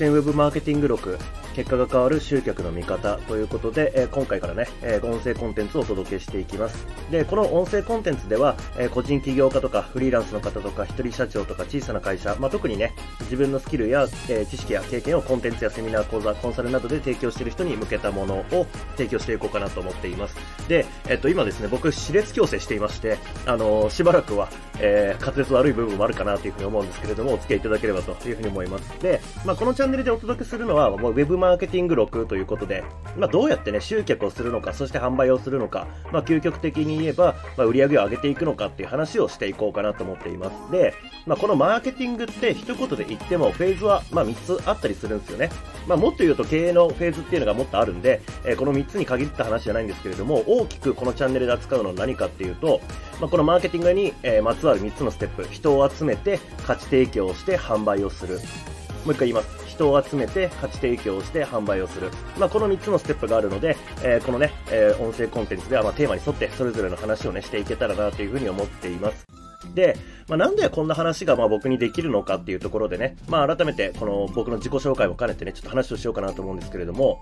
[0.00, 1.18] 実践ウェブマーケティング録。
[1.54, 6.86] 結果が変わる集客の見方ということで、えー、今回からね、えー、音声コンテンツをお届けしていきます。
[7.10, 20.36] で、この音声コンテンツでは、えー、個人起業家とかフリーランスの方とか一人社長とか小さな会社、まあ、特にね、自分のスキルや、え知識や経験をコンテンツやセミナー、講座、コンサルなどで提供している人に向けたものを提供していこうかなと思っています。
[20.68, 28.88] で、えっと、今ですね、僕、歯列矯正していまして、あのしばらくは、え滑舌悪い部分もあるかなというふうに思うんですけれども、お付き合いいただければというふうに思います。
[29.00, 32.84] で、まあ、このチャンネルでお届けするのは、もうウェブマーケティング録ということで、
[33.16, 40.70] まあ、どうやってね、集客をするのか、そして販売をするのか、まあ、究極的に言えば、まあ、売り上げを上げていくのかっていう話をしていこうかなと思っています。
[40.70, 40.94] で、
[41.26, 45.50] まあ、このマーケティングって一言で言っても、フェーズは、まあ、3つあったりするんですよね。
[45.88, 52.80] まあ、もっと言うと経営のフェーズっていうのがもっとあるんで、えー、この3つに限った話じゃないんですけれども、大きくこのチャンネルで扱うのは何かっていうと、
[53.20, 58.40] まあ、このマーケティングに、え、まつわる3つのステップ、人を集めて、価値提供をして販売をする。
[59.04, 59.66] もう一回言います。
[59.66, 62.10] 人を集めて価値提供をして販売をする。
[62.38, 69.26] まあ、この3つのステップがあるので、えー、このね、えー、音声コンテンツではまテーマに沿ってそれぞれの話をね、していけたらなというふうに思っています。
[69.74, 69.96] で、
[70.28, 77.20] まあ、なんでこんな話がまあ僕にできるのかっていうところでね、まあ、改めてこの僕の自己紹介も兼ねてね、ちょっと話をしようかなと思うんですけれども、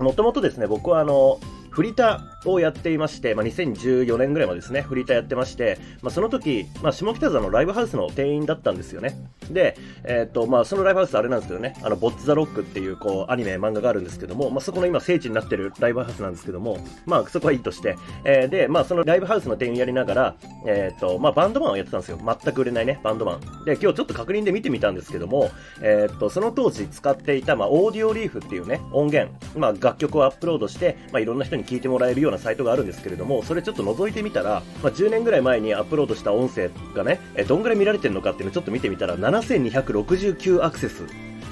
[0.00, 1.38] もともとですね、僕はあの、
[1.74, 9.16] フリーターをやっていまして、まあ、2014年ぐらいまでですね、フリーターやってまして、まあ、その時、まあ、下北沢のライブハウスの店員だったんですよね。
[9.50, 20.36] で、えっ、と、まあ、そのライブハウスあれなんですけどね、あの、ボッツ・ザ・ロックっていう、こう、アニメ、漫画があるんですけども、まあ、そこの今、聖地になってるライブハウスなんですけども、まあ、そこはいいとして、えー、で、まあ、そのライブハウスの店員やりながら、
[20.66, 22.20] えっ、と、まあ、バンドマンをやってたんですよ。
[22.24, 23.40] 全く売れないね、バンドマン。
[23.64, 25.50] で、今日ちょっと確認で見てみたんですけども、
[25.82, 41.04] えっ、と、その当時使っていた、まあ、オーディオリーフっていうね、音源、まあ、楽曲をアップロードして、まあ、いろんな人に聞いてもらえるようなサイトがあるんですけれども、それちょっと覗いてみたら、まあ、10年ぐらい前にアップロードした音声がね、えどんぐらい見られてるのかっていうのをちょっと見てみたら、7269アクセス。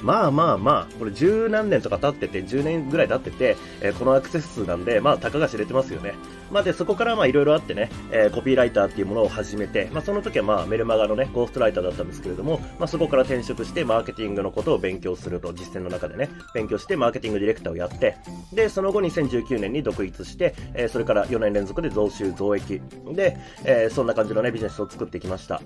[0.03, 6.13] まあまあまあ、これ十何年とか経ってて、10年ぐらい経ってて、えー、このアクセス数なんで、まあ、たかが知れてますよね。
[6.51, 18.17] まあ、で、そこからまあ、いろいろあってね、えー、コピーライターっていうものを始めて、まあ、その時はまあ、メルマガのね、ゴーストライターだったんですけれども、まあ、そこから転職して、マーケティングのことを勉強すると、実践の中でね、勉強して、マーケティングディレクターをやって、
[18.51, 22.81] で、その後2019年に独立して、えー、それから4年連続で増収増益。
[23.13, 25.61] で、えー、そんな感じのね、ビジネスを作ってきました。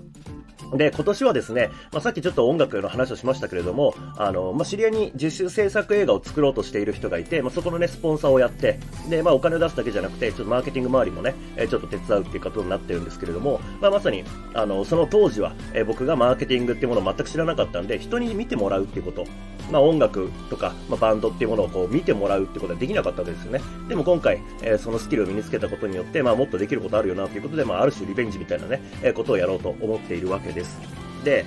[0.76, 3.94] で、今年はですね、まあ、さっきちょっと音楽の話をしましたけれども、
[4.28, 8.78] あの、まあ、知り合いに自主制作映画を作ろうとしている人がいて、まあ、そこのね、スポンサーをやって、
[9.08, 19.24] で、まあ、お金を出すだけじゃなくて、ちょっとマーケティング周りもね、えちょっと手伝うっていうことになってるんですけれども、まあ、まさに、あの、その当時は、え僕がマーケティングっていうものを全く知らなかったんで、人に見てもらうっていうこと、
[19.70, 23.62] まあ、音楽とか、まあ、バンドっていうものをこう見てもらうってことはできなかったわけですよね。
[23.88, 30.78] でも今回、えー、そのスキルを身につけたことによって、まあ、もっとできることあるよなということで、まあ、ある種リベンジみたいなね、えー、ことをやろうと思っているわけです。
[31.24, 31.46] で、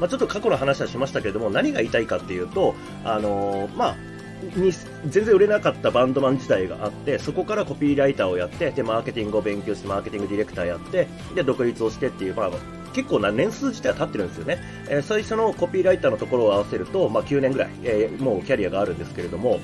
[0.00, 3.96] まあ、ちょっと過去の話はしましたけれども、何が言いたいかっていうと、あのー、まあ、
[4.42, 4.72] に
[5.06, 12.50] 全然売れなかったバンドマン自体があってそこからコピーライターをやってでマーケティングを勉強してマーケティングディレクターやってで独立をしてっていう、まあ、
[12.94, 19.60] 結構な年数自体は経ってるんですよね、えー、最初のコピーライターのところを合わせると、まあ、9年ぐらい、えー、もうキャリアがあるんですけれども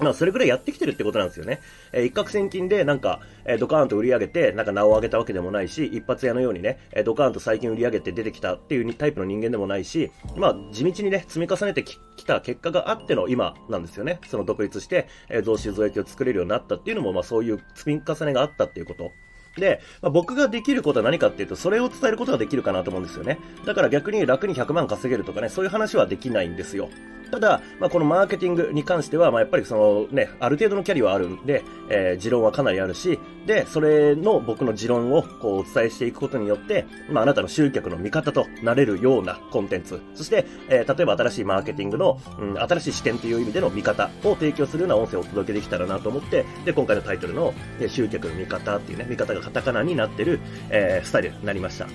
[0.00, 1.60] まあ、それぐらいやってきてるってことなんですよね。
[1.92, 14.20] えー、一攫千金で、なんか、えー、ドカーンと売り上げて、なんか名を上げたわけでもないし、一発屋のようにね、えー、ドカーンと最近売り上げて出てきたっていうタイプの人間でもないし、まあ、地道にね、積み重ねてきた結果があっての今なんですよね。
[14.26, 19.12] その独立して、えー、増収増益を作れるようになったっていうのも、まあ、そういう積み重ねがあったっていうこと。
[19.58, 23.38] で、まあ、僕ができることは何かっていうと、それを伝えることができるかなと思うんですよね。
[23.66, 26.88] だから逆に楽に100万稼げるとかね、そういう話はできないんですよ。
[27.30, 50.40] ただ、まあ、このマーケティングに関しては、まあ、やっぱりそのね、ある程度のキャリアはあるんで、えー、持論はかなりあるし、で、それの僕の持論をこうお伝えしていくことによって、まあ、あなたの集客の味方となれるようなコンテンツ、そして、えー、例えば新しいマーケティングの、うん、新しい視点という意味での味方を提供するような音声をお届けできたらなと思って、で、今回のタイトルの、え集客の味方っていうね、味方がカタカナになってる、
[50.70, 51.86] えー、スタイルになりました。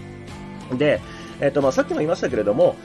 [0.76, 1.02] で、
[1.40, 2.75] えっ、と、まあ、さっきも言いましたけれども、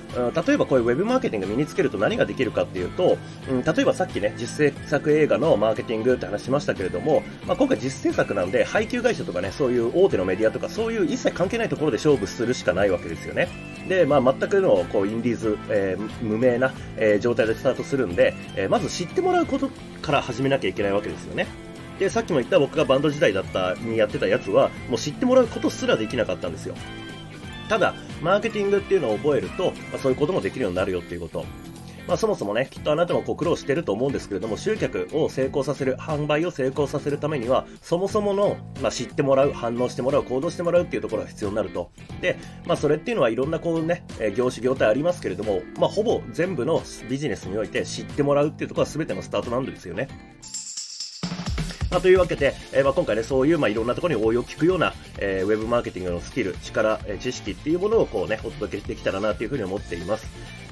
[0.47, 3.19] 例えばこういうウェブマーケティング身につけると何ができるかっていうと、
[3.51, 13.49] うん、例えばさっきね、実制作映画のマーケティングって話しましたけれども、まあ、今回実制作なんで、配給会社とかね、そういう大手のメディアとか、そういう一切関係ないところで勝負するしかないわけですよね。
[13.89, 19.71] で、まあ、全くの、こう、インディーズ、えー、無名な、えー、状態でスタートするんで、えー、まず知ってもらうこと
[20.03, 21.47] から始めなきゃいけないわけですよね。
[21.99, 26.75] で、さっきも言った僕がバンド時代だったにやってたやつは、もう知ってもらうことすらできなかったんですよ。
[27.69, 31.45] ただ、マーケティングっていうのを覚えると、まあ、そういうこともできるようになるよっていうこと。
[32.09, 41.91] まあ、そもそもね、きっとあなたもこう苦労してると思うんですけれども、集客を成功させる、販売を成功させるためには、そもそもの、まあ、知ってもらう、反応してもらう、行動してもらうっていうところが必要になると。
[42.23, 50.09] で、まあ、それっていうのはいろんなこうね、え業種業態ありますけれども、まあ、ほぼ全部のビジネスにおいて知ってもらうっていうところは全てのスタートなんですよね。
[51.91, 60.27] まあ、というわけで、えー、まあ今回ね、そういう、まあ、いろんなところに応用を聞くような、えー、ウェブマーケティングのスキル、力、え、知識っていうものをこうね、お届けできたらなというふうに思っています。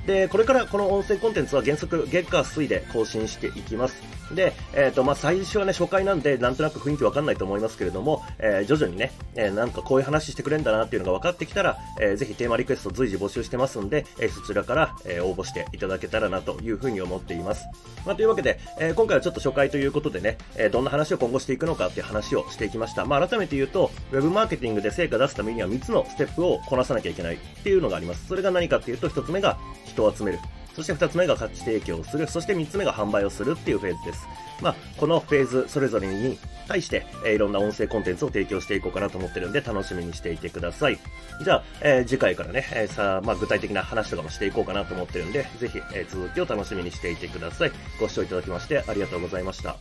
[0.07, 4.03] で、これからこの音声コンテンツは原則月火水で更新していきます。
[4.35, 17.67] で、えっ、ー、と、まあ、最初はね、初回なんで、なんとなく雰囲気わかんないと思いますけれども、えー、徐々にね、えー、なんかこういう話してくれんだなっていうのが分かってきたら、えー、ぜひテーマリクエスト随時募集してますんで、え、そちらから、え、応募していただけたらなというふうに思っています。
[18.05, 23.05] まあ、というわけで、え、今回はちょっと初回ということでね、え、どんな話を今後していくのかっていう話をしていきました。
[23.05, 28.27] まあ、改めて言うと、ウェブマーケティングで成果出すためには3つのステップをこなさなきゃいけないっていうのがあります。
[28.27, 29.57] それが何かっていうと、1つ目が
[29.97, 30.39] 人を集める。
[30.75, 32.29] そして2つ目が価値提供をする。
[32.29, 34.27] そして3つ目が販売をするっていうフェーズです。
[34.61, 36.39] まあ、このフェーズそれぞれに
[36.69, 40.99] 対して、えー、いろんな音声コンテンツを提供していこうかなと思ってるんで、楽しみにしていてください。
[41.43, 47.73] じゃあ、えー、次回からね、えー、さあ、まあ、具体的な話とかもしていこうかなと思ってるんで、ぜひ、え、続きを楽しみにしていてください。
[47.99, 49.77] ご視聴いただきましてありがとうございました。